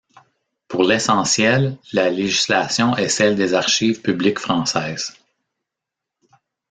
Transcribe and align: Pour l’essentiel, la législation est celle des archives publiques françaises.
Pour 0.67 0.81
l’essentiel, 0.83 1.77
la 1.93 2.09
législation 2.09 2.95
est 2.97 3.07
celle 3.07 3.35
des 3.35 3.53
archives 3.53 4.01
publiques 4.01 4.39
françaises. 4.39 5.15